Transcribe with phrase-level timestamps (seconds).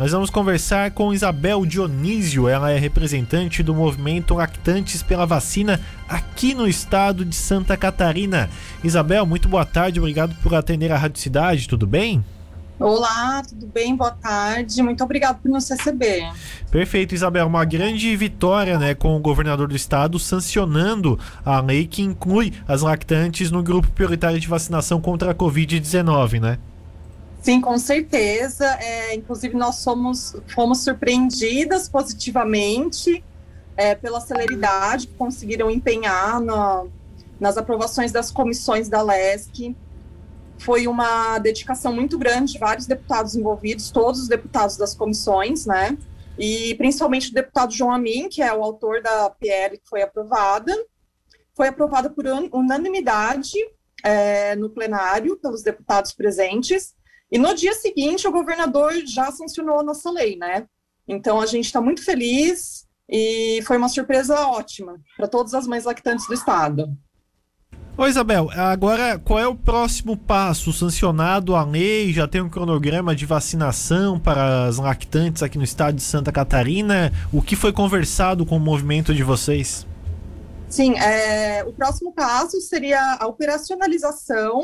[0.00, 6.54] Nós vamos conversar com Isabel Dionísio, ela é representante do movimento Lactantes pela Vacina aqui
[6.54, 8.48] no estado de Santa Catarina.
[8.84, 12.24] Isabel, muito boa tarde, obrigado por atender a Rádio Cidade, tudo bem?
[12.78, 13.96] Olá, tudo bem?
[13.96, 14.80] Boa tarde.
[14.84, 16.30] Muito obrigado por nos receber.
[16.70, 17.48] Perfeito, Isabel.
[17.48, 22.82] Uma grande vitória, né, com o governador do estado sancionando a lei que inclui as
[22.82, 26.58] lactantes no grupo prioritário de vacinação contra a Covid-19, né?
[27.40, 28.66] Sim, com certeza.
[28.80, 33.24] É, inclusive, nós somos, fomos surpreendidas positivamente
[33.76, 36.90] é, pela celeridade que conseguiram empenhar no,
[37.38, 39.74] nas aprovações das comissões da LESC.
[40.58, 45.96] Foi uma dedicação muito grande de vários deputados envolvidos, todos os deputados das comissões, né?
[46.36, 50.72] E principalmente o deputado João Amin, que é o autor da PL que foi aprovada.
[51.54, 53.54] Foi aprovada por unanimidade
[54.04, 56.94] é, no plenário pelos deputados presentes
[57.30, 60.66] e no dia seguinte, o governador já sancionou a nossa lei, né?
[61.06, 65.84] Então, a gente está muito feliz e foi uma surpresa ótima para todas as mães
[65.84, 66.96] lactantes do estado.
[67.96, 70.72] Ô Isabel, agora qual é o próximo passo?
[70.72, 75.96] Sancionado a lei, já tem um cronograma de vacinação para as lactantes aqui no estado
[75.96, 77.12] de Santa Catarina.
[77.32, 79.84] O que foi conversado com o movimento de vocês?
[80.68, 84.60] Sim, é, o próximo passo seria a operacionalização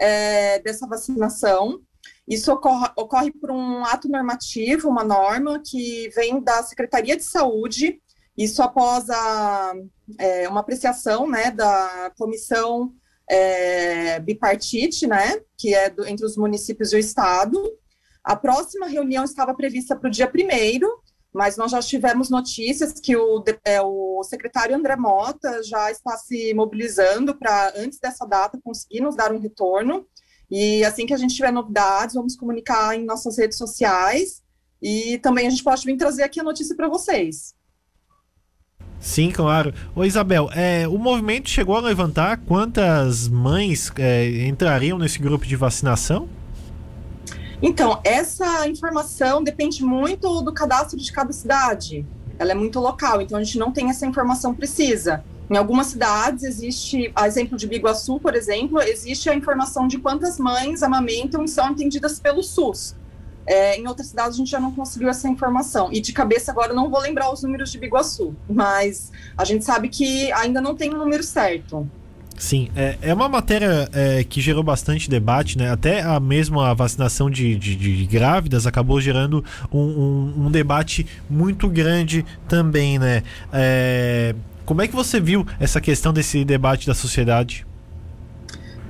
[0.00, 1.80] é, dessa vacinação.
[2.26, 8.00] Isso ocorre, ocorre por um ato normativo, uma norma que vem da Secretaria de Saúde,
[8.36, 9.74] isso após a,
[10.18, 12.92] é, uma apreciação né, da comissão
[13.30, 17.60] é, bipartite, né, que é do, entre os municípios e o Estado.
[18.22, 20.88] A próxima reunião estava prevista para o dia primeiro,
[21.32, 26.54] mas nós já tivemos notícias que o, é, o secretário André Mota já está se
[26.54, 30.06] mobilizando para, antes dessa data, conseguir nos dar um retorno.
[30.50, 34.42] E assim que a gente tiver novidades, vamos comunicar em nossas redes sociais
[34.82, 37.54] e também a gente pode vir trazer aqui a notícia para vocês.
[39.00, 39.74] Sim, claro.
[39.94, 45.56] Ô Isabel, é, o movimento chegou a levantar quantas mães é, entrariam nesse grupo de
[45.56, 46.28] vacinação?
[47.60, 52.04] Então, essa informação depende muito do cadastro de cada cidade.
[52.38, 55.24] Ela é muito local, então a gente não tem essa informação precisa.
[55.50, 60.38] Em algumas cidades existe, a exemplo de Biguaçu, por exemplo, existe a informação de quantas
[60.38, 62.94] mães amamentam e são atendidas pelo SUS.
[63.46, 65.92] É, em outras cidades a gente já não conseguiu essa informação.
[65.92, 69.64] E de cabeça agora eu não vou lembrar os números de Biguaçu, mas a gente
[69.64, 71.86] sabe que ainda não tem o um número certo.
[72.36, 75.70] Sim, é, é uma matéria é, que gerou bastante debate, né?
[75.70, 81.68] Até a mesma vacinação de, de, de grávidas acabou gerando um, um, um, debate muito
[81.68, 83.22] grande também, né?
[83.52, 84.34] É,
[84.64, 87.66] como é que você viu essa questão desse debate da sociedade?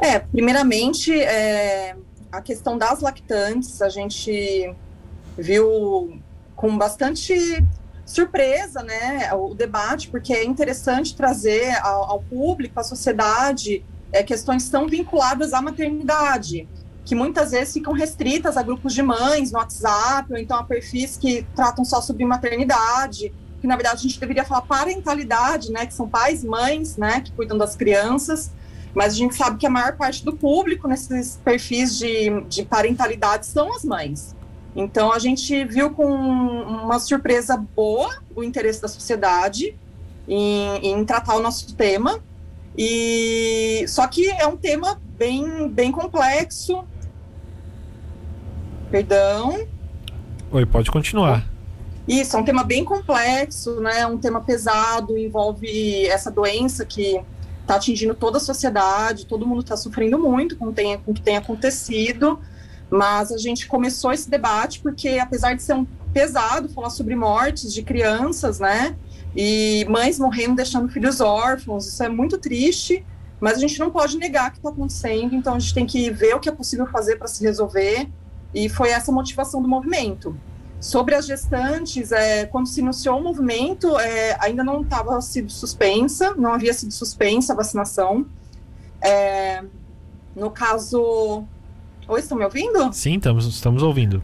[0.00, 1.96] É, primeiramente, é,
[2.30, 4.74] a questão das lactantes, a gente
[5.38, 6.20] viu
[6.56, 7.64] com bastante
[8.04, 14.68] surpresa, né, o debate, porque é interessante trazer ao, ao público, à sociedade, é, questões
[14.68, 16.68] tão vinculadas à maternidade,
[17.04, 21.16] que muitas vezes ficam restritas a grupos de mães no WhatsApp, ou então a perfis
[21.16, 23.32] que tratam só sobre maternidade,
[23.62, 27.30] que na verdade a gente deveria falar parentalidade, né, que são pais, mães, né, que
[27.30, 28.50] cuidam das crianças,
[28.92, 33.46] mas a gente sabe que a maior parte do público nesses perfis de, de parentalidade
[33.46, 34.34] são as mães.
[34.74, 39.76] Então a gente viu com uma surpresa boa o interesse da sociedade
[40.26, 42.18] em, em tratar o nosso tema,
[42.76, 46.82] e só que é um tema bem, bem complexo.
[48.90, 49.68] Perdão.
[50.50, 51.51] Oi, pode continuar.
[52.06, 54.00] Isso, é um tema bem complexo, né?
[54.00, 57.20] É um tema pesado, envolve essa doença que
[57.60, 61.22] está atingindo toda a sociedade, todo mundo está sofrendo muito com, tem, com o que
[61.22, 62.40] tem acontecido,
[62.90, 67.72] mas a gente começou esse debate porque, apesar de ser um pesado falar sobre mortes
[67.72, 68.96] de crianças, né?
[69.34, 73.06] E mães morrendo, deixando filhos órfãos, isso é muito triste,
[73.40, 76.34] mas a gente não pode negar que está acontecendo, então a gente tem que ver
[76.34, 78.08] o que é possível fazer para se resolver,
[78.52, 80.36] e foi essa a motivação do movimento.
[80.82, 86.34] Sobre as gestantes, é, quando se iniciou o movimento, é, ainda não estava sido suspensa,
[86.34, 88.26] não havia sido suspensa a vacinação.
[89.00, 89.62] É,
[90.34, 91.44] no caso.
[92.08, 92.92] Oi, estão me ouvindo?
[92.92, 94.20] Sim, estamos, estamos ouvindo.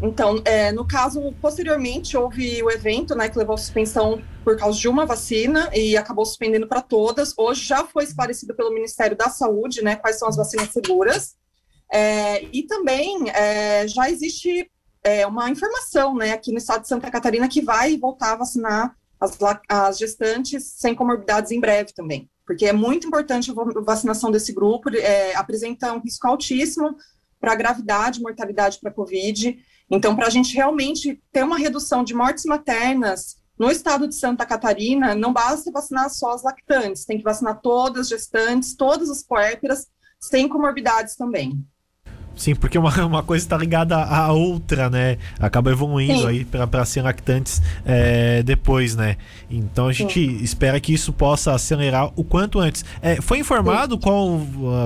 [0.00, 4.78] Então, é, no caso, posteriormente houve o evento, né, que levou à suspensão por causa
[4.78, 7.34] de uma vacina e acabou suspendendo para todas.
[7.36, 11.36] Hoje já foi esclarecido pelo Ministério da Saúde, né, quais são as vacinas seguras.
[11.92, 14.71] É, e também é, já existe
[15.02, 18.96] é, uma informação, né, aqui no estado de Santa Catarina, que vai voltar a vacinar
[19.20, 19.38] as,
[19.68, 24.90] as gestantes sem comorbidades em breve também, porque é muito importante a vacinação desse grupo,
[24.94, 26.96] é, apresenta um risco altíssimo
[27.40, 29.58] para gravidade, mortalidade para Covid,
[29.90, 34.46] Então, para a gente realmente ter uma redução de mortes maternas no estado de Santa
[34.46, 39.22] Catarina, não basta vacinar só as lactantes, tem que vacinar todas as gestantes, todas as
[39.22, 39.88] puérperas,
[40.20, 41.64] sem comorbidades também.
[42.36, 45.18] Sim, porque uma, uma coisa está ligada à outra, né?
[45.38, 46.26] Acaba evoluindo Sim.
[46.26, 49.16] aí para ser lactantes é, depois, né?
[49.50, 50.42] Então a gente Sim.
[50.42, 52.84] espera que isso possa acelerar o quanto antes.
[53.00, 54.40] É, foi informado qual,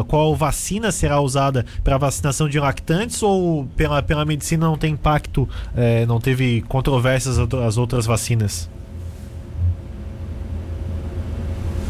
[0.08, 5.48] qual vacina será usada para vacinação de lactantes ou pela, pela medicina não tem impacto,
[5.74, 8.68] é, não teve controvérsias as outras vacinas?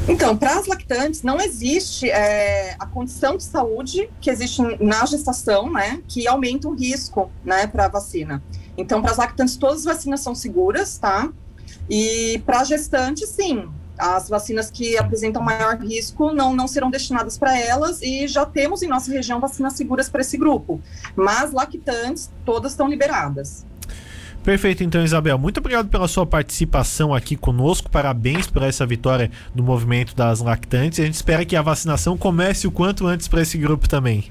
[0.08, 5.70] Então, para as lactantes, não existe é, a condição de saúde que existe na gestação,
[5.70, 8.42] né, que aumenta o risco, né, para a vacina.
[8.78, 11.30] Então, para as lactantes, todas as vacinas são seguras, tá?
[11.88, 13.68] E para gestantes, sim,
[13.98, 18.82] as vacinas que apresentam maior risco não, não serão destinadas para elas e já temos
[18.82, 20.80] em nossa região vacinas seguras para esse grupo.
[21.14, 23.64] Mas lactantes, todas estão liberadas.
[24.46, 25.36] Perfeito, então, Isabel.
[25.36, 27.90] Muito obrigado pela sua participação aqui conosco.
[27.90, 31.00] Parabéns por essa vitória do movimento das lactantes.
[31.00, 34.30] A gente espera que a vacinação comece o quanto antes para esse grupo também.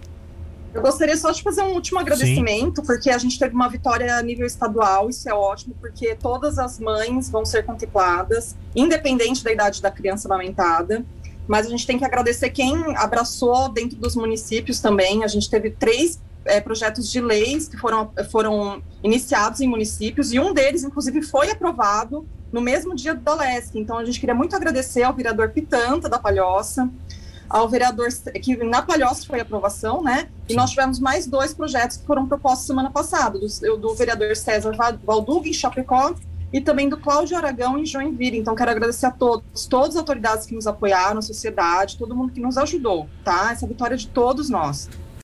[0.74, 2.88] Eu gostaria só de fazer um último agradecimento, Sim.
[2.88, 6.80] porque a gente teve uma vitória a nível estadual, isso é ótimo, porque todas as
[6.80, 11.04] mães vão ser contempladas, independente da idade da criança amamentada.
[11.46, 15.26] Mas a gente tem que agradecer quem abraçou dentro dos municípios também.
[15.26, 20.40] A gente teve três é, projetos de leis que foram, foram iniciados em municípios e
[20.40, 23.78] um deles, inclusive, foi aprovado no mesmo dia do Leste.
[23.78, 26.90] Então, a gente queria muito agradecer ao vereador Pitanta, da Palhoça,
[27.50, 28.08] ao vereador,
[28.42, 30.30] que na Palhoça foi aprovação, né?
[30.48, 34.76] E nós tivemos mais dois projetos que foram propostos semana passada, do, do vereador César
[35.04, 36.16] Valduga, em Chapecó,
[36.54, 38.38] e também do Cláudio Aragão em Joinville.
[38.38, 42.32] Então, quero agradecer a todos, todas as autoridades que nos apoiaram, a sociedade, todo mundo
[42.32, 43.52] que nos ajudou, tá?
[43.52, 44.90] Essa vitória é de todos nós.